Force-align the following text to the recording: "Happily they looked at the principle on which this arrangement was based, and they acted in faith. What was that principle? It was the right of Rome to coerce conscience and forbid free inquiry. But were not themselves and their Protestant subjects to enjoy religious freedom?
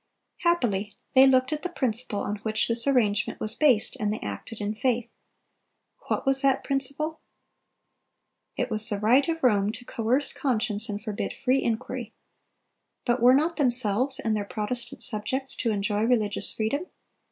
"Happily 0.39 0.95
they 1.13 1.27
looked 1.27 1.53
at 1.53 1.61
the 1.61 1.69
principle 1.69 2.21
on 2.21 2.37
which 2.37 2.67
this 2.67 2.87
arrangement 2.87 3.39
was 3.39 3.53
based, 3.53 3.95
and 3.99 4.11
they 4.11 4.17
acted 4.21 4.59
in 4.59 4.73
faith. 4.73 5.13
What 6.07 6.25
was 6.25 6.41
that 6.41 6.63
principle? 6.63 7.19
It 8.57 8.71
was 8.71 8.89
the 8.89 8.97
right 8.97 9.29
of 9.29 9.43
Rome 9.43 9.71
to 9.73 9.85
coerce 9.85 10.33
conscience 10.33 10.89
and 10.89 10.99
forbid 10.99 11.33
free 11.33 11.61
inquiry. 11.61 12.13
But 13.05 13.21
were 13.21 13.35
not 13.35 13.57
themselves 13.57 14.19
and 14.19 14.35
their 14.35 14.43
Protestant 14.43 15.03
subjects 15.03 15.55
to 15.57 15.69
enjoy 15.69 16.01
religious 16.05 16.51
freedom? 16.51 16.87